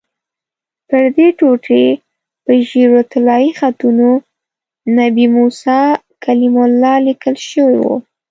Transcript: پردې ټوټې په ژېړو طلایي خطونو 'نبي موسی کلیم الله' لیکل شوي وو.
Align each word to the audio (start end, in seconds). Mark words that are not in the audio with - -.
پردې 0.87 1.27
ټوټې 1.39 1.85
په 2.43 2.51
ژېړو 2.67 2.99
طلایي 3.11 3.51
خطونو 3.59 4.09
'نبي 4.97 5.25
موسی 5.35 5.79
کلیم 6.23 6.55
الله' 6.65 7.03
لیکل 7.07 7.35
شوي 7.49 7.77
وو. 7.83 7.95